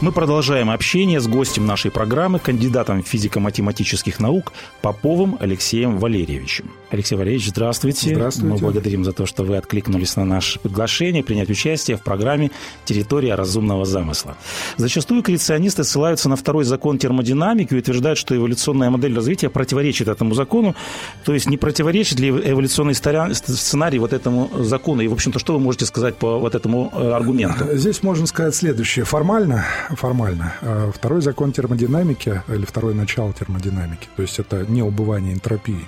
[0.00, 6.70] Мы продолжаем общение с гостем нашей программы, кандидатом физико-математических наук Поповым Алексеем Валерьевичем.
[6.90, 8.14] Алексей Валерьевич, здравствуйте.
[8.14, 8.48] Здравствуйте.
[8.48, 12.52] Мы благодарим за то, что вы откликнулись на наше приглашение принять участие в программе
[12.84, 14.36] «Территория разумного замысла».
[14.76, 20.34] Зачастую креационисты ссылаются на второй закон термодинамики и утверждают, что эволюционная модель развития противоречит этому
[20.34, 20.76] закону.
[21.24, 25.02] То есть не противоречит ли эволюционный сценарий вот этому закону?
[25.02, 27.76] И, в общем-то, что вы можете сказать по вот этому э, аргументу?
[27.76, 29.04] Здесь можно сказать следующее.
[29.04, 30.54] Формально формально.
[30.62, 35.86] А второй закон термодинамики, или второе начало термодинамики, то есть это не убывание энтропии,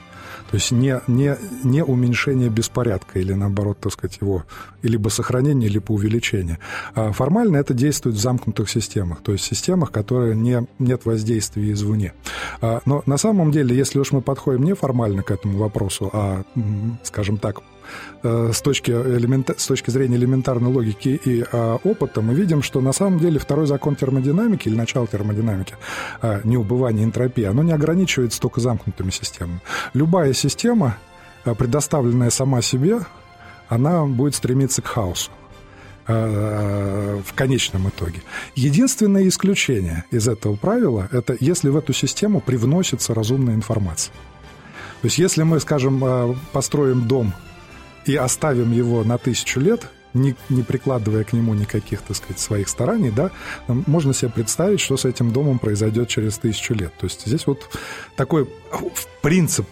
[0.51, 4.45] то есть не, не, не уменьшение беспорядка или, наоборот, так сказать, его
[4.83, 6.59] либо сохранение, либо увеличение.
[6.95, 12.15] А формально это действует в замкнутых системах, то есть системах, которые не, нет воздействия извне.
[12.61, 16.43] А, но на самом деле, если уж мы подходим не формально к этому вопросу, а,
[17.05, 17.61] скажем так,
[18.23, 22.93] с точки, элемента, с точки зрения элементарной логики и а, опыта, мы видим, что на
[22.93, 25.75] самом деле второй закон термодинамики или начало термодинамики,
[26.21, 29.61] а, неубывание энтропии, оно не ограничивается только замкнутыми системами.
[29.95, 30.99] Любая система,
[31.45, 33.01] а, предоставленная сама себе,
[33.69, 35.31] она будет стремиться к хаосу
[36.07, 38.23] в конечном итоге.
[38.57, 44.13] Единственное исключение из этого правила– это если в эту систему привносится разумная информация.
[45.03, 47.33] То есть если мы, скажем, построим дом
[48.07, 52.69] и оставим его на тысячу лет, не, не прикладывая к нему никаких, так сказать, своих
[52.69, 53.31] стараний, да,
[53.69, 56.93] можно себе представить, что с этим домом произойдет через тысячу лет.
[56.99, 57.69] То есть здесь вот
[58.17, 58.49] такой
[59.23, 59.67] принцип,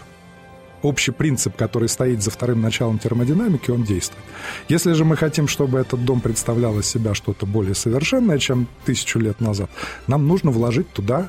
[0.83, 4.25] общий принцип, который стоит за вторым началом термодинамики, он действует.
[4.69, 9.19] Если же мы хотим, чтобы этот дом представлял из себя что-то более совершенное, чем тысячу
[9.19, 9.71] лет назад,
[10.07, 11.29] нам нужно вложить туда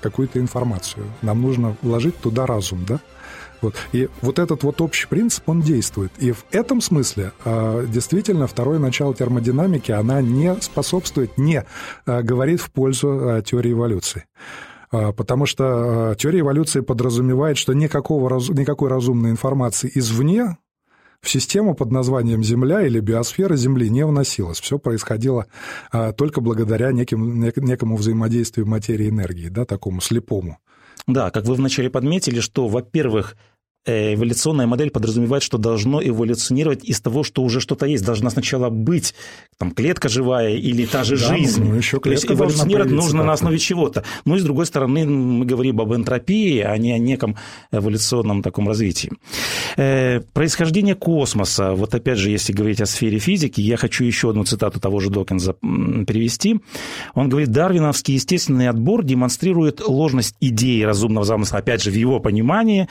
[0.00, 3.00] какую-то информацию, нам нужно вложить туда разум, да,
[3.60, 3.74] вот.
[3.92, 6.12] И вот этот вот общий принцип, он действует.
[6.18, 11.64] И в этом смысле а, действительно второе начало термодинамики, она не способствует, не
[12.04, 14.24] а, говорит в пользу а, теории эволюции
[15.16, 20.56] потому что теория эволюции подразумевает, что никакого, никакой разумной информации извне
[21.20, 24.60] в систему под названием Земля или биосфера Земли не вносилось.
[24.60, 25.46] Все происходило
[26.16, 30.60] только благодаря неким, некому взаимодействию материи и энергии, да, такому слепому.
[31.06, 33.36] Да, как вы вначале подметили, что, во-первых,
[33.86, 38.04] эволюционная модель подразумевает, что должно эволюционировать из того, что уже что-то есть.
[38.04, 39.14] Должна сначала быть
[39.58, 41.64] там, клетка живая или та же да, жизнь.
[41.64, 44.04] Ну, еще То есть эволюционировать нужно на основе чего-то.
[44.24, 47.36] Ну, и с другой стороны, мы говорим об энтропии, а не о неком
[47.72, 49.10] эволюционном таком развитии.
[49.76, 51.72] Э, происхождение космоса.
[51.72, 55.10] Вот опять же, если говорить о сфере физики, я хочу еще одну цитату того же
[55.10, 56.60] Докинза перевести.
[57.14, 62.88] Он говорит, дарвиновский естественный отбор демонстрирует ложность идеи разумного замысла, опять же, в его понимании.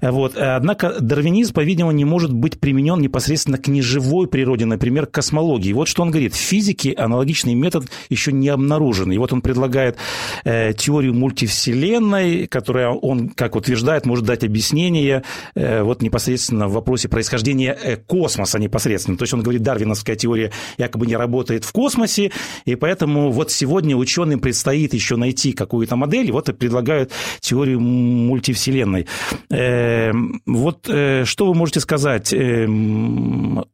[0.00, 0.40] Вот, вот.
[0.40, 5.72] Э, однако дарвинизм, по-видимому, не может быть применен непосредственно к неживой природе, например, к космологии.
[5.72, 6.34] Вот что он говорит.
[6.34, 9.12] В физике аналогичный метод еще не обнаружен.
[9.12, 9.96] И вот он предлагает
[10.44, 15.22] э, теорию мультивселенной, которая он, как утверждает, может дать объяснение
[15.54, 19.16] э, вот непосредственно в вопросе происхождения э, космоса непосредственно.
[19.16, 22.32] То есть он говорит, дарвиновская теория якобы не работает в космосе,
[22.64, 29.06] и поэтому вот сегодня ученым предстоит еще найти какую-то модель, вот и предлагают теорию мультивселенной.
[29.50, 30.12] Э,
[30.46, 32.66] вот э, что вы можете сказать э,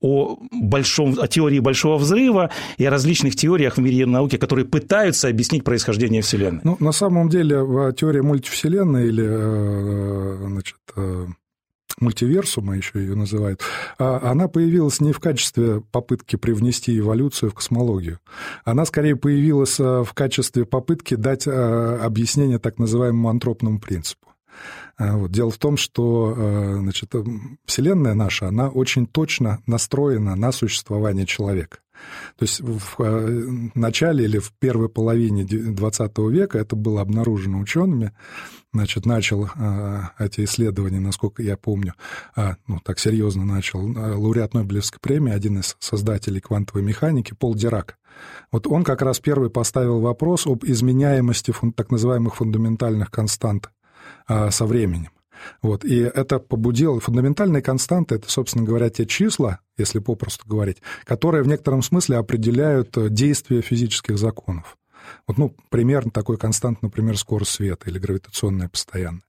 [0.00, 5.28] о, большом, о теории Большого Взрыва и о различных теориях в мире науки, которые пытаются
[5.28, 6.60] объяснить происхождение Вселенной?
[6.64, 7.56] Ну, на самом деле,
[7.96, 10.76] теория мультивселенной или э, значит,
[12.00, 13.60] мультиверсума еще ее называют,
[13.98, 18.20] а она появилась не в качестве попытки привнести эволюцию в космологию.
[18.64, 24.27] Она скорее появилась в качестве попытки дать объяснение так называемому антропному принципу.
[24.98, 25.30] А, вот.
[25.30, 27.14] Дело в том, что э, значит,
[27.64, 31.78] Вселенная наша, она очень точно настроена на существование человека.
[32.36, 38.12] То есть в э, начале или в первой половине XX века это было обнаружено учеными.
[38.72, 41.94] Значит, начал э, эти исследования, насколько я помню,
[42.66, 47.98] ну, так серьезно начал лауреат Нобелевской премии, один из создателей квантовой механики, Пол Дирак.
[48.50, 53.70] Вот он как раз первый поставил вопрос об изменяемости так называемых фундаментальных констант
[54.28, 55.10] со временем.
[55.62, 55.84] Вот.
[55.84, 57.00] И это побудило...
[57.00, 62.96] Фундаментальные константы— это, собственно говоря, те числа, если попросту говорить, которые в некотором смысле определяют
[62.96, 64.76] э, действие физических законов.
[65.26, 69.22] Вот, ну, примерно такой констант, например, скорость света или гравитационная постоянная.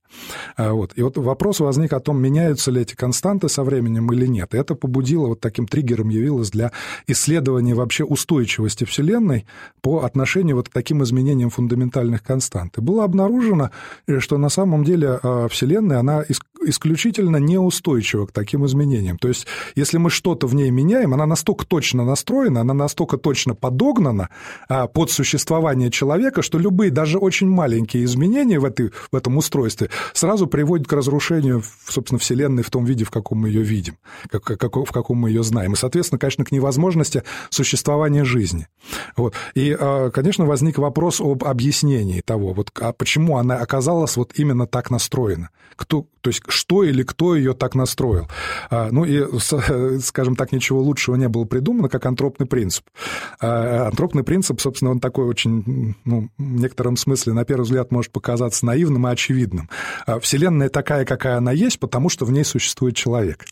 [0.57, 0.93] А, вот.
[0.95, 4.53] И вот вопрос возник о том, меняются ли эти константы со временем или нет.
[4.53, 6.71] И это побудило, вот таким триггером явилось для
[7.07, 9.45] исследования вообще устойчивости Вселенной
[9.81, 12.77] по отношению вот к таким изменениям фундаментальных констант.
[12.77, 13.71] И было обнаружено,
[14.07, 16.23] э, что на самом деле а, Вселенная, она
[16.61, 19.17] исключительно неустойчива к таким изменениям.
[19.17, 23.55] То есть, если мы что-то в ней меняем, она настолько точно настроена, она настолько точно
[23.55, 24.29] подогнана
[24.67, 29.89] а, под существование человека, что любые, даже очень маленькие изменения в, этой, в этом устройстве
[30.13, 33.97] сразу приводят к разрушению, собственно, Вселенной в том виде, в каком мы ее видим,
[34.29, 35.73] как, как, в каком мы ее знаем.
[35.73, 38.67] И, соответственно, конечно, к невозможности существования жизни.
[39.15, 39.33] Вот.
[39.55, 44.67] И, а, конечно, возник вопрос об объяснении того, вот, а почему она оказалась вот именно
[44.67, 45.49] так настроена.
[45.75, 48.27] Кто, то есть, что или кто ее так настроил.
[48.69, 49.25] А, ну и,
[50.01, 52.83] скажем так, ничего лучшего не было придумано, как антропный принцип.
[53.39, 58.11] А, антропный принцип, собственно, он такой очень, ну, в некотором смысле, на первый взгляд, может
[58.11, 59.69] показаться наивным и очевидным.
[60.05, 63.45] А, Вселенная такая, какая она есть, потому что в ней существует человек.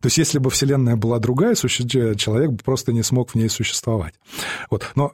[0.00, 4.14] То есть, если бы Вселенная была другая, человек бы просто не смог в ней существовать.
[4.70, 4.90] Вот.
[4.94, 5.12] Но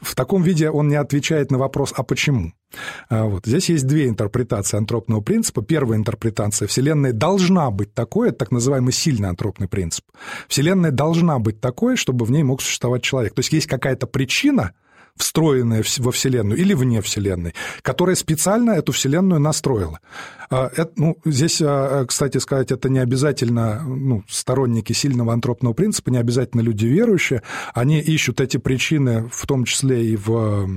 [0.00, 2.52] в таком виде он не отвечает на вопрос, а почему?
[3.10, 3.46] Вот.
[3.46, 5.62] Здесь есть две интерпретации антропного принципа.
[5.62, 10.04] Первая интерпретация– Вселенная должна быть такой, это так называемый сильный антропный принцип.
[10.48, 13.34] Вселенная должна быть такой, чтобы в ней мог существовать человек.
[13.34, 14.72] То есть есть какая-то причина,
[15.16, 20.00] встроенная во Вселенную или вне Вселенной, которая специально эту Вселенную настроила.
[20.50, 26.10] А, это, ну, здесь, а, кстати сказать, это не обязательно ну, сторонники сильного антропного принципа,
[26.10, 27.42] не обязательно люди верующие.
[27.74, 30.68] Они ищут эти причины в том числе и в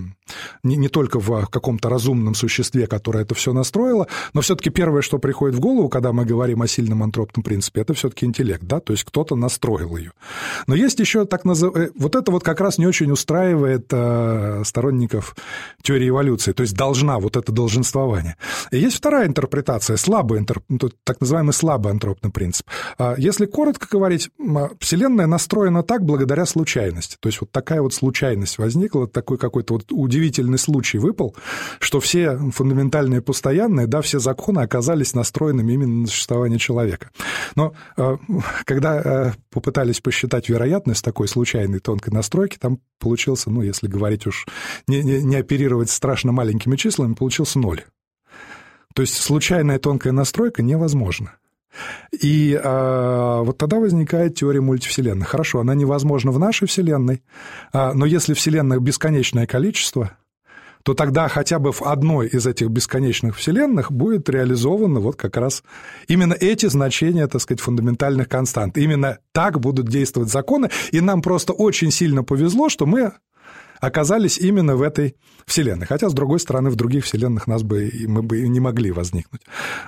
[0.63, 5.19] не, не только в каком-то разумном существе, которое это все настроило, но все-таки первое, что
[5.19, 8.93] приходит в голову, когда мы говорим о сильном антропном принципе, это все-таки интеллект, да, то
[8.93, 10.11] есть кто-то настроил ее.
[10.67, 11.89] Но есть еще так называемый...
[11.89, 13.87] Э, вот это вот как раз не очень устраивает
[14.27, 15.35] э, сторонников
[15.81, 18.35] теории эволюции, то есть должна, вот это долженствование.
[18.71, 20.63] И есть вторая интерпретация, слабый, интерп...
[20.69, 22.67] Ну, так называемый слабый антропный принцип.
[22.97, 24.29] А если коротко говорить,
[24.79, 29.85] Вселенная настроена так благодаря случайности, то есть вот такая вот случайность возникла, такой какой-то вот
[29.91, 31.35] удивительный удивительный случай выпал,
[31.79, 37.09] что все фундаментальные постоянные, да, все законы оказались настроенными именно на существование человека.
[37.55, 38.17] Но э,
[38.65, 44.47] когда э, попытались посчитать вероятность такой случайной тонкой настройки, там получился, ну, если говорить уж,
[44.87, 47.83] не, не, не оперировать страшно маленькими числами, получился ноль.
[48.95, 51.33] То есть случайная тонкая настройка невозможна.
[52.19, 55.27] И э, вот тогда возникает теория мультивселенных.
[55.27, 57.21] Хорошо, она невозможна в нашей Вселенной,
[57.73, 60.17] э, но если Вселенных бесконечное количество,
[60.87, 65.61] то тогда хотя бы в одной из этих бесконечных вселенных будет реализовано вот как раз
[66.07, 68.77] именно эти значения, так сказать, фундаментальных констант.
[68.77, 73.11] Именно так будут действовать законы, и нам просто очень сильно повезло, что мы
[73.79, 75.15] оказались именно в этой
[75.45, 75.85] вселенной.
[75.87, 79.41] Хотя, с другой стороны, в других вселенных нас бы, мы бы не могли возникнуть.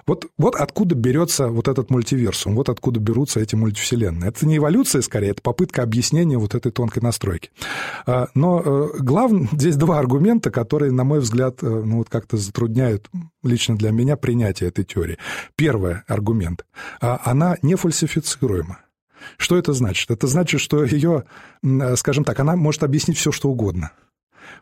[0.07, 4.29] Вот, вот откуда берется вот этот мультиверсум, вот откуда берутся эти мультивселенные.
[4.29, 7.51] Это не эволюция, скорее, это попытка объяснения вот этой тонкой настройки.
[8.05, 12.37] А, но э, главное, здесь два аргумента, которые, на мой взгляд, э, ну, вот как-то
[12.37, 13.09] затрудняют
[13.43, 15.17] лично для меня принятие этой теории.
[15.55, 16.65] Первый аргумент.
[17.01, 18.79] А, она не фальсифицируема.
[19.37, 20.11] Что это значит?
[20.11, 21.23] Это значит, что ее,
[21.95, 23.91] скажем так, она может объяснить все, что угодно.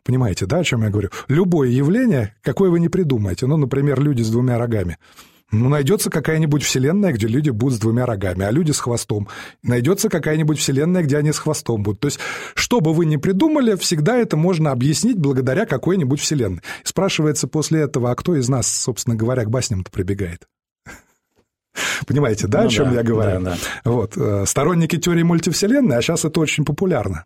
[0.04, 1.10] Понимаете, да, о чем я говорю?
[1.28, 4.98] Любое явление, какое вы не придумаете, ну, например, люди с двумя рогами,
[5.50, 9.30] ну, найдется какая-нибудь вселенная, где люди будут с двумя рогами, а люди с хвостом.
[9.64, 12.02] Найдется какая-нибудь вселенная, где они с хвостом будут.
[12.02, 12.20] То есть,
[12.54, 16.62] что бы вы ни придумали, всегда это можно объяснить благодаря какой-нибудь вселенной.
[16.84, 20.48] Спрашивается после этого, а кто из нас, собственно говоря, к басням-то прибегает?
[22.06, 23.42] Понимаете, да, ну, о чем да, я говорю?
[23.42, 23.58] Да, да.
[23.92, 24.18] Вот.
[24.18, 27.26] Э, сторонники теории мультивселенной, а сейчас это очень популярно.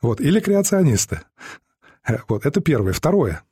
[0.00, 0.20] Вот.
[0.20, 1.20] Или креационисты.
[2.06, 2.46] Э, вот.
[2.46, 2.92] Это первое.
[2.92, 3.42] Второе.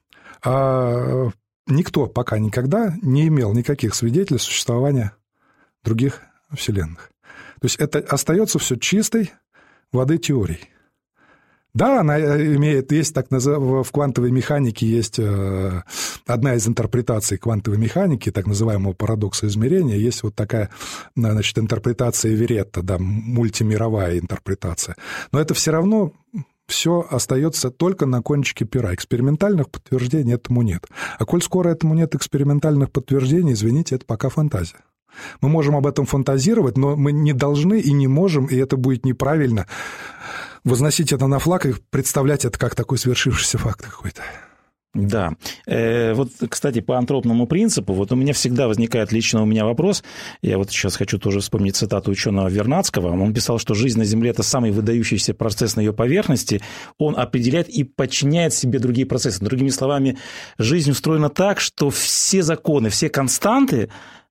[0.45, 1.31] А,
[1.67, 5.13] никто пока никогда не имел никаких свидетельств существования
[5.85, 7.11] других вселенных.
[7.61, 9.33] То есть это остается все чистой
[9.93, 10.71] воды теорией.
[11.73, 15.83] Да, она э, имеет, есть так называемая, в квантовой механике есть э,
[16.27, 20.71] одна из интерпретаций квантовой механики, так называемого парадокса измерения, есть вот такая,
[21.15, 24.97] значит, интерпретация Веретта, да, мультимировая интерпретация.
[25.33, 26.13] Но это все равно
[26.67, 28.95] все остается только на кончике пера.
[28.95, 30.87] Экспериментальных подтверждений этому нет.
[31.19, 34.79] А коль скоро этому нет экспериментальных подтверждений, извините, это пока фантазия.
[35.41, 39.05] Мы можем об этом фантазировать, но мы не должны и не можем, и это будет
[39.05, 39.67] неправильно,
[40.65, 44.23] возносить это на флаг и представлять это как такой свершившийся факт какой-то.
[44.93, 45.35] Да.
[45.67, 50.03] Э, вот, кстати, по антропному принципу, вот у меня всегда возникает лично у меня вопрос,
[50.43, 54.31] я вот сейчас хочу тоже вспомнить цитату ученого Вернадского, он писал, что жизнь на Земле–
[54.33, 56.61] это самый выдающийся процесс на ее поверхности,
[56.99, 59.39] он определяет и подчиняет себе другие процессы.
[59.45, 60.19] Другими словами,
[60.59, 63.91] жизнь устроена так, что все законы, все константы,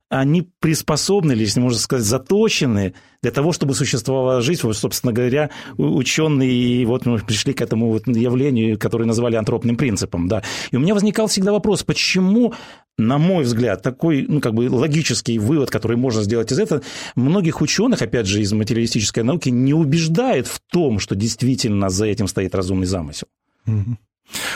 [0.09, 4.61] они приспособлены, если можно сказать, заточены для того, чтобы существовала жизнь.
[4.63, 10.27] Вот, собственно говоря, ученые вот мы пришли к этому вот явлению, которое назвали антропным принципом.
[10.27, 10.43] Да.
[10.71, 12.53] И у меня возникал всегда вопрос, почему
[12.97, 16.81] на мой взгляд, такой, ну, как бы логический вывод, который можно сделать из этого,
[17.15, 22.27] многих ученых, опять же, из материалистической науки, не убеждает в том, что действительно за этим
[22.27, 23.27] стоит разумный замысел.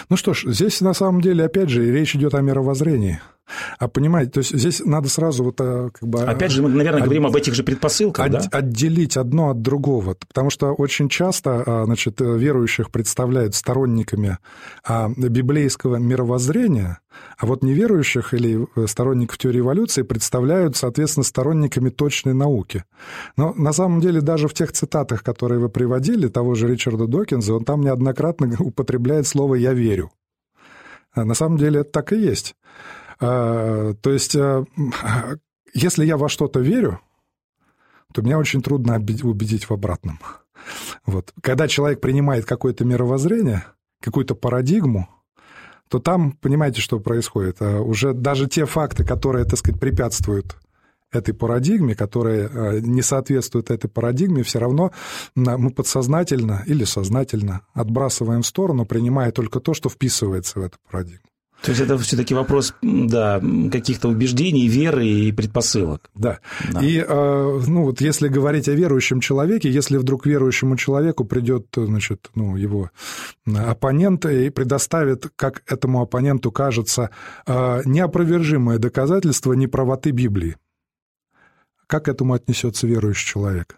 [0.09, 3.21] Ну что ж, здесь на самом деле, опять же, речь идет о мировоззрении.
[3.77, 6.21] А понимаете, то есть здесь надо сразу вот э, как бы...
[6.21, 8.39] Опять же, мы, наверное, от, говорим об этих же предпосылках, от, да?
[8.51, 14.37] Отделить одно от другого, потому что очень часто, а, значит, верующих представляют сторонниками
[14.85, 16.99] а, библейского мировоззрения,
[17.37, 22.85] а вот неверующих или э, сторонников теории эволюции представляют, соответственно, сторонниками точной науки.
[23.35, 27.53] Но на самом деле даже в тех цитатах, которые вы приводили, того же Ричарда Докинза,
[27.53, 30.11] он там неоднократно употребляет слово «я верю».
[31.15, 32.55] А на самом деле это так и есть.
[33.19, 34.65] А, то есть, э,
[35.73, 36.99] если я во что-то верю,
[38.13, 40.19] то меня очень трудно убедить в обратном.
[41.05, 41.33] Вот.
[41.41, 43.65] Когда человек принимает какое-то мировоззрение,
[44.01, 45.09] какую-то парадигму,
[45.89, 47.57] то там, понимаете, что происходит?
[47.61, 50.57] А уже даже те факты, которые, так сказать, препятствуют
[51.11, 54.91] этой парадигме, которые э, не соответствуют этой парадигме, все равно
[55.35, 61.32] мы подсознательно или сознательно отбрасываем в сторону, принимая только то, что вписывается в эту парадигму.
[61.63, 63.41] То есть это все-таки вопрос да,
[63.71, 66.09] каких-то убеждений, веры и предпосылок.
[66.13, 66.39] Да.
[66.69, 66.81] да.
[66.81, 72.29] И э, ну, вот если говорить о верующем человеке, если вдруг верующему человеку придет значит,
[72.35, 72.91] ну, его
[73.45, 77.11] оппонент и предоставит, как этому оппоненту кажется,
[77.47, 80.57] э, неопровержимое доказательство неправоты Библии,
[81.87, 83.77] как к этому отнесется верующий человек?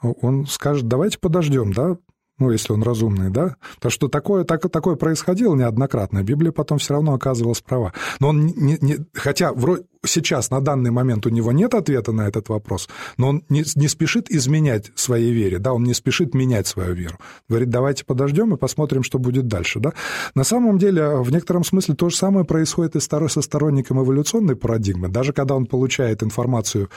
[0.00, 1.96] Он скажет, давайте подождем, да,
[2.40, 3.56] ну, если он разумный, да?
[3.78, 7.92] То, что такое, так, такое происходило неоднократно, Библия потом все равно оказывалась права.
[8.18, 12.26] Но он не, не, хотя вроде сейчас, на данный момент у него нет ответа на
[12.26, 16.66] этот вопрос, но он не, не спешит изменять своей вере, да, он не спешит менять
[16.66, 17.18] свою веру.
[17.48, 19.92] Говорит, давайте подождем и посмотрим, что будет дальше, да.
[20.34, 25.08] На самом деле, в некотором смысле то же самое происходит и со сторонником эволюционной парадигмы.
[25.08, 26.88] Даже когда он получает информацию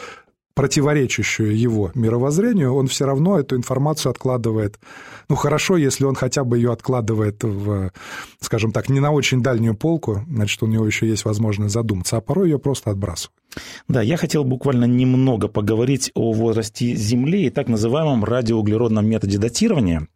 [0.56, 4.80] противоречащую его мировоззрению, он все равно эту информацию откладывает.
[5.30, 7.92] Ну, хорошо, если он хотя бы ее откладывает в,
[8.40, 12.22] скажем так, не на очень дальнюю полку, значит, у него еще есть возможность задуматься, а
[12.22, 13.34] порой ее просто отбрасывают.
[13.88, 20.08] Да, я хотел буквально немного поговорить о возрасте Земли и так называемом радиоуглеродном методе датирования.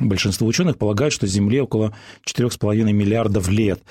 [0.00, 1.94] Большинство ученых полагают, что Земле около
[2.26, 3.82] 4,5 миллиардов лет.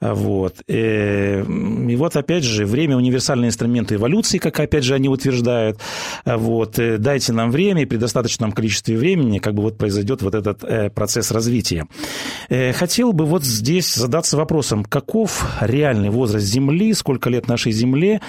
[0.00, 0.56] Вот.
[0.68, 5.78] Э, и вот, опять же, время– универсальный инструмент эволюции, как, опять же, они утверждают.
[6.24, 6.78] Вот.
[6.78, 10.62] Э, дайте нам время, и при достаточном количестве времени как бы вот произойдет вот этот
[10.64, 11.86] э, процесс развития.
[12.48, 18.20] Хотел бы вот здесь задаться вопросом, каков реальный возраст Земли, сколько лет нашей Земле.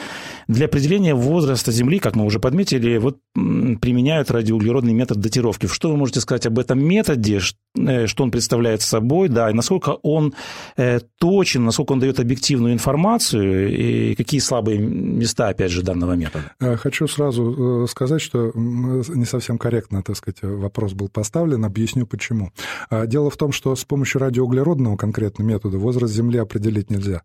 [0.47, 5.67] Для определения возраста Земли, как мы уже подметили, вот применяют радиоуглеродный метод датировки.
[5.67, 7.39] Что вы можете сказать об этом методе?
[7.75, 10.33] э, что он представляет собой, да, и насколько он
[10.75, 16.51] э, точен, насколько он дает объективную информацию, и какие слабые места, опять же, данного метода.
[16.59, 22.51] Э, хочу сразу сказать, что не совсем корректно, так сказать, вопрос был поставлен, объясню почему.
[22.91, 27.21] Дело в том, что с помощью радиоуглеродного конкретно метода возраст Земли определить нельзя.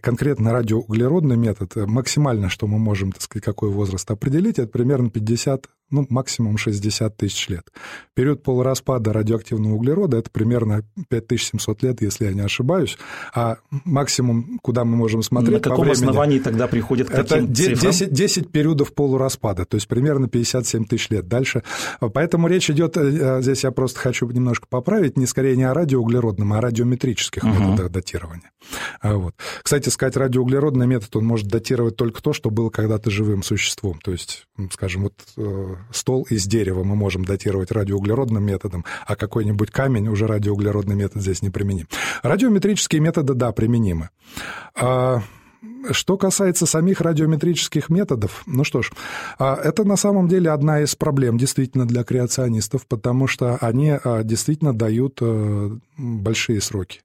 [0.00, 5.68] Конкретно радиоуглеродный метод, максимально, что мы можем, так сказать, какой возраст определить, это примерно 50
[5.94, 7.72] ну, максимум 60 тысяч лет.
[8.14, 12.98] Период полураспада радиоактивного углерода– это примерно 5700 лет, если я не ошибаюсь.
[13.32, 18.12] А максимум, куда мы можем смотреть На каком времени, основании тогда приходит к это 10,
[18.12, 21.28] 10 периодов полураспада, то есть примерно 57 тысяч лет.
[21.28, 21.62] Дальше.
[22.00, 26.52] Поэтому речь идет, э, здесь я просто хочу немножко поправить, не скорее не о радиоуглеродном,
[26.52, 27.60] а о радиометрических uh-huh.
[27.60, 28.50] методах датирования.
[29.00, 29.34] А вот.
[29.62, 34.00] Кстати сказать, радиоуглеродный метод, он может датировать только то, что было когда-то живым существом.
[34.02, 39.70] То есть, скажем, вот э, стол из дерева мы можем датировать радиоуглеродным методом, а какой-нибудь
[39.70, 41.88] камень уже радиоуглеродный метод здесь не применим.
[42.22, 44.10] Радиометрические методы, да, применимы.
[44.74, 45.22] А,
[45.90, 48.90] что касается самих радиометрических методов, ну что ж,
[49.38, 54.22] а, это на самом деле одна из проблем действительно для креационистов, потому что они а,
[54.22, 57.02] действительно дают э, большие сроки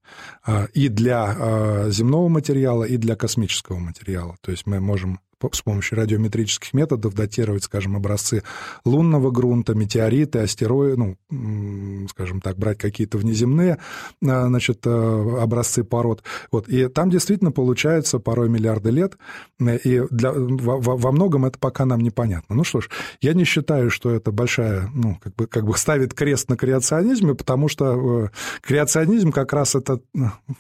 [0.73, 4.35] и для земного материала, и для космического материала.
[4.41, 5.19] То есть мы можем
[5.51, 8.43] с помощью радиометрических методов датировать, скажем, образцы
[8.85, 10.97] лунного грунта, метеориты, астероиды,
[11.29, 13.77] ну, скажем так, брать какие-то внеземные
[14.21, 16.23] значит, образцы пород.
[16.51, 16.67] Вот.
[16.67, 19.17] И там действительно получается порой миллиарды лет,
[19.59, 22.55] и для, во, во многом это пока нам непонятно.
[22.55, 22.89] Ну что ж,
[23.21, 27.35] я не считаю, что это большая, ну, как бы, как бы ставит крест на креационизме,
[27.35, 28.29] потому что
[28.61, 30.01] креационизм как раз это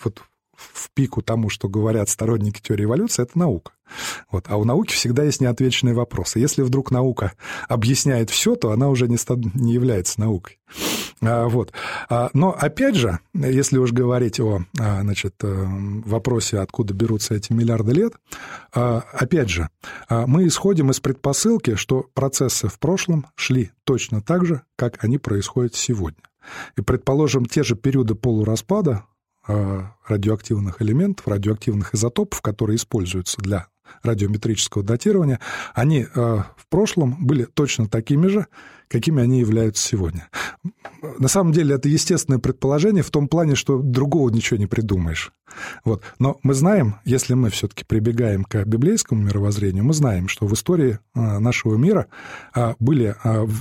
[0.03, 0.21] вот,
[0.59, 3.71] в пику тому, что говорят сторонники теории эволюции, это наука.
[4.31, 4.45] Вот.
[4.47, 6.39] А у науки всегда есть неотвеченные вопросы.
[6.39, 7.33] Если вдруг наука
[7.67, 9.17] объясняет все, то она уже не,
[9.55, 10.59] не является наукой.
[11.21, 11.73] А, вот.
[12.09, 15.65] А, но опять же, если уж говорить о а, значит, э,
[16.05, 18.13] вопросе, откуда берутся эти миллиарды лет,
[18.73, 19.69] а, опять же,
[20.07, 25.17] а, мы исходим из предпосылки, что процессы в прошлом шли точно так же, как они
[25.17, 26.21] происходят сегодня.
[26.77, 29.03] И, предположим, те же периоды полураспада
[30.07, 33.67] радиоактивных элементов, радиоактивных изотопов, которые используются для
[34.03, 35.39] радиометрического датирования,
[35.73, 38.47] они э, в прошлом были точно такими же,
[38.87, 40.29] какими они являются сегодня.
[41.19, 45.31] На самом деле это естественное предположение в том плане, что другого ничего не придумаешь.
[45.83, 46.03] Вот.
[46.17, 50.99] Но мы знаем, если мы все-таки прибегаем к библейскому мировоззрению, мы знаем, что в истории
[51.15, 52.07] э, нашего мира
[52.79, 53.15] были,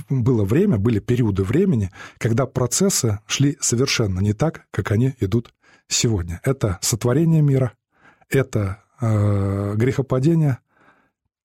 [0.09, 5.51] было время, были периоды времени, когда процессы шли совершенно не так, как они идут
[5.89, 6.39] сегодня.
[6.43, 7.73] Это сотворение мира,
[8.29, 10.59] это э, грехопадение.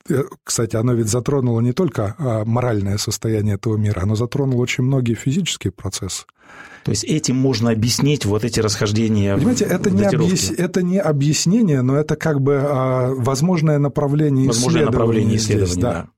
[0.08, 4.84] Э, кстати, оно ведь затронуло не только а, моральное состояние этого мира, оно затронуло очень
[4.84, 6.24] многие физические процессы.
[6.84, 10.50] То есть этим можно объяснить вот эти расхождения Понимаете, это не, объяс...
[10.50, 14.98] это не объяснение, но это как бы а, возможное направление возможное исследования.
[14.98, 15.92] Направление исследования, здесь, да.
[15.92, 16.08] да.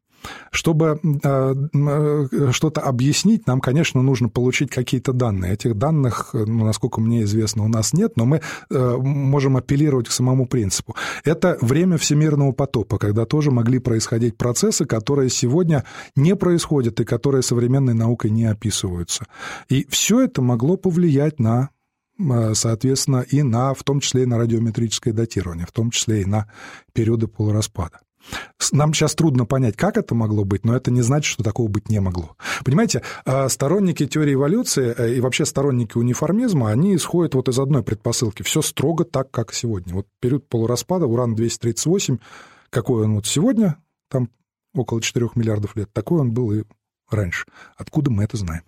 [0.50, 5.52] Чтобы э, э, что-то объяснить, нам, конечно, нужно получить какие-то данные.
[5.52, 8.40] Этих данных, ну, насколько мне известно, у нас нет, но мы
[8.70, 10.94] э, можем апеллировать к самому принципу.
[11.24, 17.42] Это время всемирного потопа, когда тоже могли происходить процессы, которые сегодня не происходят и которые
[17.42, 19.26] современной наукой не описываются.
[19.68, 21.70] И все это могло повлиять на
[22.54, 26.50] соответственно, и на, в том числе и на радиометрическое датирование, в том числе и на
[26.94, 28.00] периоды полураспада.
[28.72, 31.88] Нам сейчас трудно понять, как это могло быть, но это не значит, что такого быть
[31.88, 32.36] не могло.
[32.64, 37.82] Понимаете, а, сторонники теории эволюции э, и вообще сторонники униформизма, они исходят вот из одной
[37.82, 38.42] предпосылки.
[38.42, 39.94] Все строго так, как сегодня.
[39.94, 42.18] Вот период полураспада, уран-238,
[42.70, 43.76] какой он вот сегодня,
[44.08, 44.30] там
[44.74, 46.64] около 4 миллиардов лет, такой он был и
[47.10, 47.46] раньше.
[47.76, 48.62] Откуда мы это знаем?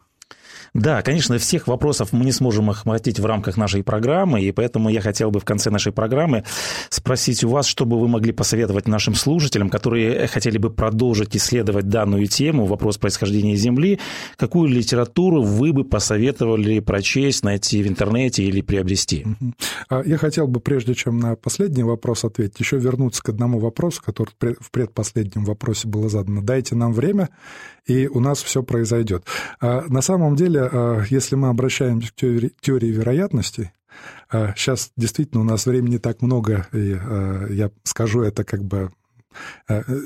[0.75, 5.01] Да, конечно, всех вопросов мы не сможем охватить в рамках нашей программы, и поэтому я
[5.01, 6.45] хотел бы в конце нашей программы
[6.91, 11.89] спросить у вас, что бы вы могли посоветовать нашим слушателям, которые хотели бы продолжить исследовать
[11.89, 13.99] данную тему, вопрос происхождения Земли,
[14.37, 19.27] какую литературу вы бы посоветовали прочесть, найти в интернете или приобрести?
[19.89, 24.03] А я хотел бы, прежде чем на последний вопрос ответить, еще вернуться к одному вопросу,
[24.05, 26.43] который в предпоследнем вопросе было задано.
[26.43, 27.29] Дайте нам время,
[27.89, 29.25] и у нас все произойдет.
[29.61, 33.73] А на самом деле, а, если мы обращаемся к теории, теории вероятностей,
[34.31, 36.97] сейчас а, действительно у нас времени так много, и
[37.51, 38.91] я скажу это как бы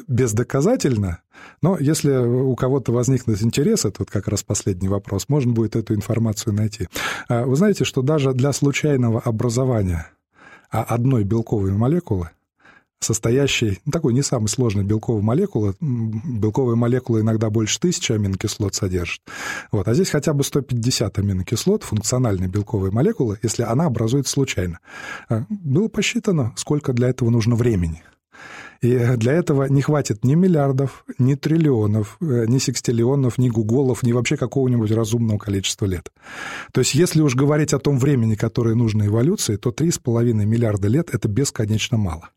[0.08, 1.20] бездоказательно,
[1.62, 5.94] но если у кого-то возникнет интерес, это вот как раз последний вопрос, можно будет эту
[5.94, 6.88] информацию найти.
[7.28, 10.06] Вы знаете, что даже для случайного образования
[10.70, 12.30] одной белковой молекулы
[13.04, 15.74] состоящей, ну, такой не самой сложной белковой молекулы.
[15.80, 19.20] Белковые молекулы иногда больше тысячи аминокислот содержат.
[19.70, 19.88] Вот.
[19.88, 24.78] А здесь хотя бы 150 аминокислот, функциональной белковой молекулы, если она образуется случайно.
[25.28, 28.02] А, было посчитано, сколько для этого нужно времени.
[28.82, 34.10] И для этого не хватит ни миллиардов, ни триллионов, э, ни секстиллионов, ни гуголов, ни
[34.10, 36.10] вообще какого-нибудь разумного количества лет.
[36.72, 41.10] То есть если уж говорить о том времени, которое нужно эволюции, то 3,5 миллиарда лет–
[41.14, 42.30] это бесконечно мало.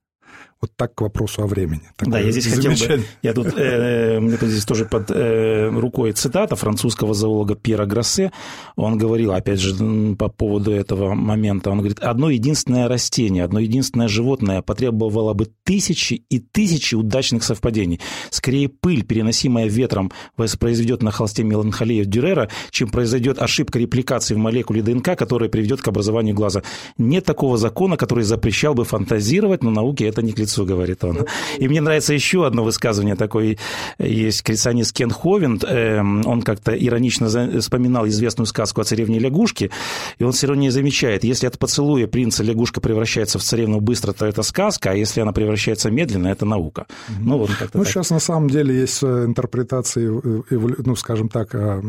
[0.62, 1.82] Вот так к вопросу о времени.
[1.98, 3.04] Такое да, я здесь хотел бы...
[3.22, 8.32] Я тут, э, мне тут здесь тоже под э, рукой цитата французского зоолога Пьера Гроссе.
[8.78, 14.08] Он говорил, опять же, по поводу этого момента, он говорит, одно единственное растение, одно единственное
[14.08, 18.00] животное потребовало бы тысячи и тысячи удачных совпадений.
[18.30, 24.82] Скорее пыль, переносимая ветром, воспроизведет на холсте меланхолию Дюрера, чем произойдет ошибка репликации в молекуле
[24.82, 26.64] ДНК, которая приведет к образованию глаза.
[26.98, 31.26] Нет такого закона, который запрещал бы фантазировать, но науке это не к лицу, говорит он.
[31.58, 33.58] И мне нравится еще одно высказывание такое.
[34.00, 35.64] Есть креационист Кен Ховинд.
[35.64, 37.28] Эм, он как-то иронично
[37.60, 39.72] вспоминал известную сказку о царевне лягушке.
[40.20, 44.14] И он все равно не замечает, если от поцелуя принца лягушка превращается в царевну быстро,
[44.14, 46.86] то это сказка, а если она превращается медленно, это наука.
[47.20, 47.88] Ну, вот ну так.
[47.88, 50.08] сейчас на самом деле есть интерпретации,
[50.86, 51.82] ну, скажем так, э,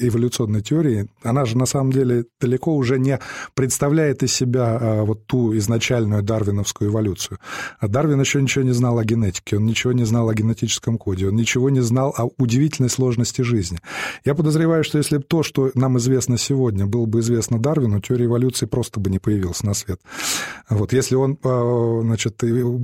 [0.00, 1.08] эволюционной теории.
[1.22, 3.18] Она же на самом деле далеко уже не
[3.54, 7.38] представляет из себя вот ту изначальную дарвиновскую эволюцию.
[7.78, 11.28] А Дарвин еще ничего не знал о генетике, он ничего не знал о генетическом коде,
[11.28, 13.78] он ничего не знал о удивительной сложности жизни.
[14.24, 18.26] Я подозреваю, что если бы то, что нам известно сегодня, было бы известно Дарвину, теория
[18.26, 20.00] эволюции просто бы не появилась на свет.
[20.68, 22.36] Вот если он, а, значит,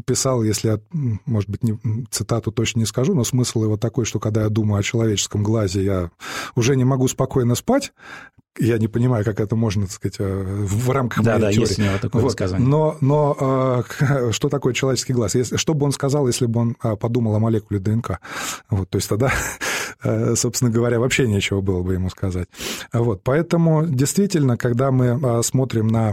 [0.07, 0.81] писал, если я,
[1.27, 1.79] может быть, не,
[2.11, 5.85] цитату точно не скажу, но смысл его такой, что когда я думаю о человеческом глазе,
[5.85, 6.11] я
[6.55, 7.92] уже не могу спокойно спать,
[8.58, 11.68] я не понимаю, как это можно, так сказать, э, в рамках да, моей да, теории.
[11.68, 12.58] есть у него такое вот.
[12.58, 15.34] Но, но э, что такое человеческий глаз?
[15.34, 18.20] Если, что бы он сказал, если бы он э, подумал о молекуле ДНК?
[18.68, 19.32] Вот, то есть тогда,
[20.04, 22.48] э, собственно говоря, вообще нечего было бы ему сказать.
[22.92, 26.12] Вот, поэтому действительно, когда мы смотрим на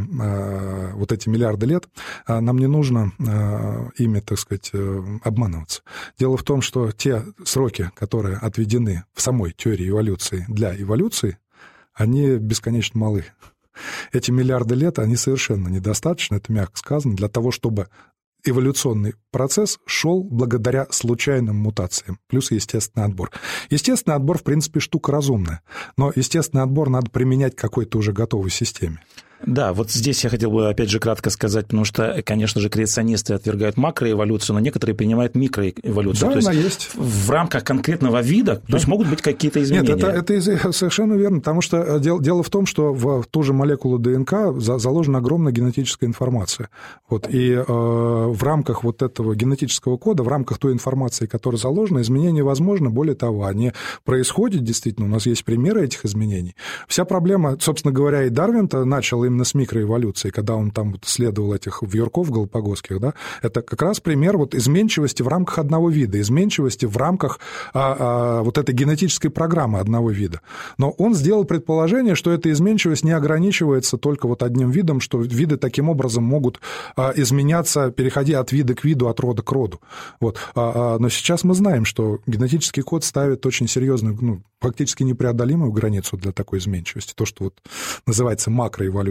[0.93, 1.85] вот эти миллиарды лет,
[2.27, 3.11] нам не нужно
[3.97, 4.71] ими, так сказать,
[5.23, 5.81] обманываться.
[6.17, 11.37] Дело в том, что те сроки, которые отведены в самой теории эволюции для эволюции,
[11.99, 13.25] они бесконечно малы.
[14.11, 17.89] Эти миллиарды лет, они совершенно недостаточны, это мягко сказано, для того, чтобы
[18.45, 23.31] эволюционный процесс шел благодаря случайным мутациям, плюс естественный отбор.
[23.69, 25.61] Естественный отбор, в принципе, штука разумная,
[25.97, 29.01] но естественный отбор надо применять к какой-то уже готовой системе.
[29.45, 33.33] Да, вот здесь я хотел бы опять же кратко сказать, потому что, конечно же, креационисты
[33.33, 36.27] отвергают макроэволюцию, но некоторые принимают микроэволюцию.
[36.27, 36.89] Да, то есть она есть.
[36.95, 38.71] В рамках конкретного вида, да.
[38.71, 39.95] то есть могут быть какие-то изменения.
[39.95, 43.43] Нет, это, это совершенно верно, потому что э, дело, дело в том, что в ту
[43.43, 46.69] же молекулу ДНК заложена огромная генетическая информация.
[47.09, 52.01] Вот, и э, в рамках вот этого генетического кода, в рамках той информации, которая заложена,
[52.01, 52.89] изменения возможны.
[52.89, 53.71] Более того, они
[54.03, 56.55] происходят действительно, у нас есть примеры этих изменений.
[56.87, 61.53] Вся проблема, собственно говоря, и Дарвин-то начал именно с микроэволюции, когда он там вот исследовал
[61.53, 66.85] этих вьюрков голопогосских, да, это как раз пример вот изменчивости в рамках одного вида, изменчивости
[66.85, 67.39] в рамках
[67.73, 70.41] а, а, вот этой генетической программы одного вида.
[70.77, 75.57] Но он сделал предположение, что эта изменчивость не ограничивается только вот одним видом, что виды
[75.57, 76.59] таким образом могут
[76.95, 79.79] а, изменяться, переходя от вида к виду, от рода к роду.
[80.19, 80.37] Вот.
[80.55, 85.71] А, а, но сейчас мы знаем, что генетический код ставит очень серьезную, ну, практически непреодолимую
[85.71, 87.53] границу для такой изменчивости, то, что вот
[88.05, 88.51] называется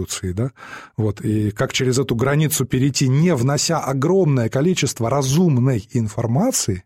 [0.09, 0.53] макроэволюцией, да,
[0.97, 6.85] вот, и как через эту границу перейти, не внося огромное количество разумной информации,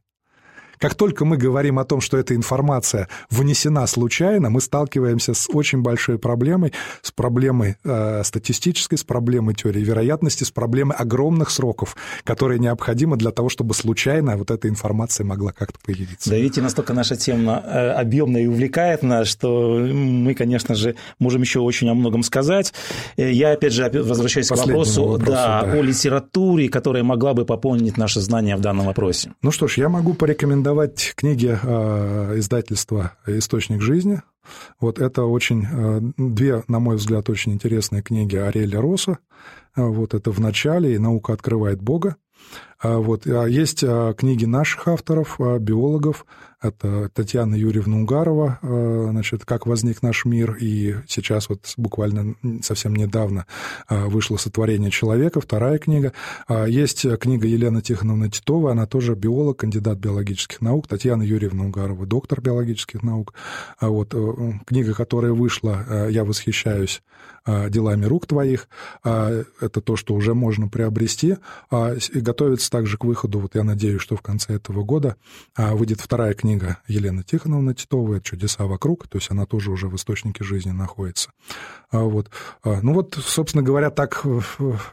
[0.83, 5.81] как только мы говорим о том, что эта информация внесена случайно, мы сталкиваемся с очень
[5.81, 12.59] большой проблемой, с проблемой э, статистической, с проблемой теории вероятности, с проблемой огромных сроков, которые
[12.59, 16.31] необходимы для того, чтобы случайно вот эта информация могла как-то появиться.
[16.31, 21.43] Да, видите, настолько наша тема э, объемная и увлекает нас, что мы, конечно же, можем
[21.43, 22.75] еще очень о многом сказать.
[23.17, 25.73] Э, я, опять же, возвращаюсь к вопросу, вопросу да, да.
[25.75, 29.33] о литературе, которая могла бы пополнить наши знания в данном вопросе.
[29.43, 34.23] Ну что ж, я могу порекомендовать рекомендовать книги э, издательства «Источник жизни».
[34.81, 39.19] Вот это очень, э, две, на мой взгляд, очень интересные книги Ареля Роса.
[39.77, 42.17] Э, вот это «В начале» и «Наука открывает Бога».
[42.83, 43.27] Вот.
[43.29, 43.85] А есть
[44.17, 46.27] книги наших авторов, биологов.
[46.63, 53.47] Это Татьяна Юрьевна Угарова, значит, «Как возник наш мир», и сейчас вот буквально совсем недавно
[53.89, 56.13] вышло «Сотворение человека», вторая книга.
[56.49, 62.41] Есть книга Елены Тихоновны Титовой, она тоже биолог, кандидат биологических наук, Татьяна Юрьевна Угарова, доктор
[62.41, 63.35] биологических наук.
[63.81, 64.15] Вот.
[64.15, 67.03] Э, книга, которая вышла, э, я восхищаюсь
[67.45, 68.69] делами рук твоих.
[69.03, 71.39] Это то, что уже можно приобрести.
[71.73, 75.17] И готовится также к выходу, вот я надеюсь, что в конце этого года
[75.57, 76.52] выйдет вторая книга
[76.89, 81.31] Елены Тихоновны Титовой «Чудеса вокруг», то есть она тоже уже в источнике жизни находится.
[81.91, 82.31] Вот.
[82.65, 84.25] Ну вот, собственно говоря, так,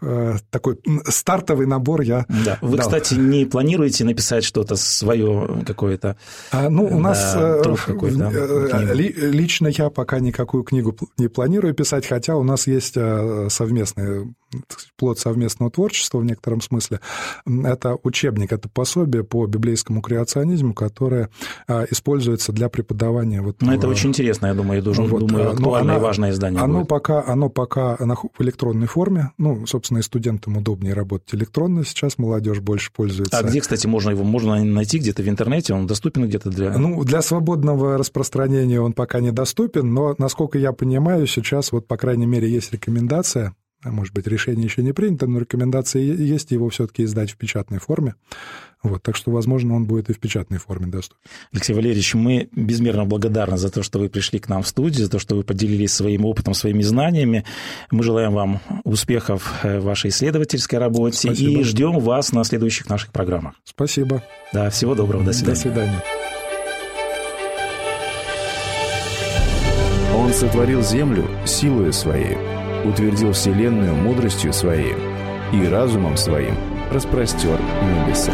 [0.02, 2.58] э, такой стартовый набор я Да.
[2.62, 2.88] Вы, дал.
[2.88, 6.18] кстати, не планируете написать что-то свое какое-то?
[6.52, 12.06] А, ну, у нас да, э, ли, лично я пока никакую книгу не планирую писать,
[12.06, 14.34] хотя у нас есть э, совместный
[14.98, 17.00] плод совместного творчества в некотором смысле.
[17.46, 21.30] Это учебник, это пособие по библейскому креационизму, которое
[21.68, 23.42] используется для преподавания.
[23.42, 26.62] Вот, ну, это очень интересно, я думаю, я должен, вот, думаю, актуальное и важное издание
[26.62, 26.90] Оно будет.
[26.90, 29.32] пока, оно пока в электронной форме.
[29.38, 31.84] Ну, собственно, и студентам удобнее работать электронно.
[31.84, 33.38] Сейчас молодежь больше пользуется.
[33.38, 35.74] А где, кстати, можно его можно найти где-то в интернете?
[35.74, 36.78] Он доступен где-то для...
[36.78, 42.26] Ну, для свободного распространения он пока недоступен, но, насколько я понимаю, сейчас вот, по крайней
[42.26, 43.54] мере, есть рекомендация
[43.84, 47.80] а может быть, решение еще не принято, но рекомендация есть его все-таки издать в печатной
[47.80, 48.16] форме.
[48.82, 51.22] Вот, так что, возможно, он будет и в печатной форме доступен.
[51.54, 55.12] Алексей Валерьевич, мы безмерно благодарны за то, что вы пришли к нам в студию, за
[55.12, 57.46] то, что вы поделились своим опытом, своими знаниями.
[57.92, 61.60] Мы желаем вам успехов в вашей исследовательской работе Спасибо.
[61.60, 63.56] и ждем вас на следующих наших программах.
[63.64, 64.24] Спасибо.
[64.54, 65.24] Да, всего доброго.
[65.24, 65.56] До свидания.
[65.56, 66.04] До свидания.
[70.16, 72.38] Он сотворил землю силою своей
[72.86, 74.96] утвердил Вселенную мудростью Своей
[75.54, 76.56] и разумом Своим
[76.92, 78.34] распростер небеса.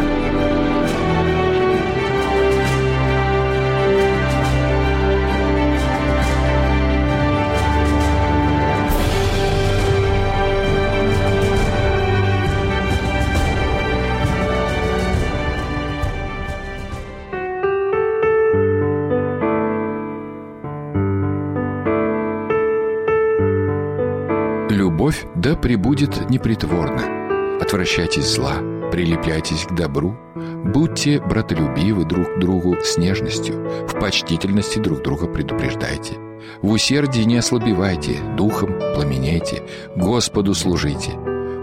[25.45, 27.59] Да пребудет непритворно.
[27.61, 28.55] Отвращайтесь зла,
[28.91, 33.53] прилепляйтесь к добру, будьте братолюбивы друг к другу с нежностью,
[33.87, 36.15] в почтительности друг друга предупреждайте.
[36.63, 39.61] В усердии не ослабевайте, духом пламенейте,
[39.95, 41.11] Господу служите.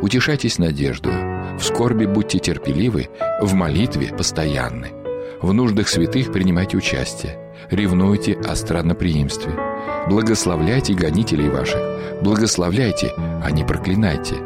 [0.01, 3.09] Утешайтесь надеждою, в скорби будьте терпеливы,
[3.41, 4.93] в молитве постоянны.
[5.41, 7.37] В нуждах святых принимайте участие,
[7.71, 9.53] ревнуйте о странноприимстве.
[10.09, 11.81] Благословляйте гонителей ваших,
[12.23, 14.37] благословляйте, а не проклинайте.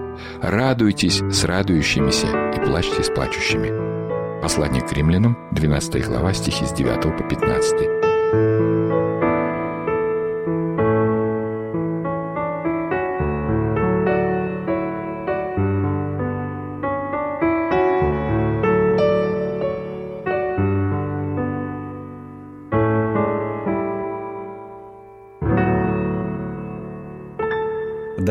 [0.42, 2.26] Радуйтесь с радующимися
[2.56, 4.40] и плачьте с плачущими.
[4.40, 9.15] Послание к римлянам, 12 глава, стихи с 9 по 15.